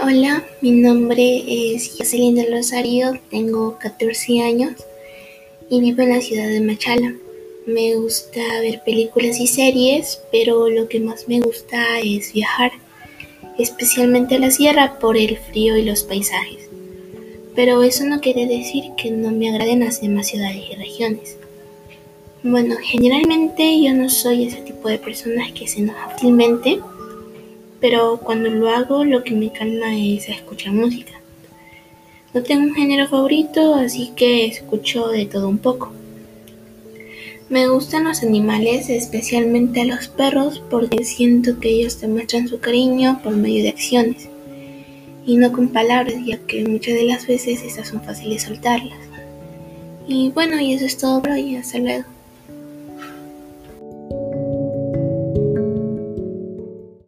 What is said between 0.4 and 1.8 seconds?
mi nombre